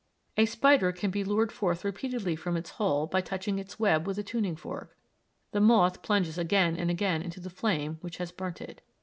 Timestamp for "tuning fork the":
4.23-5.61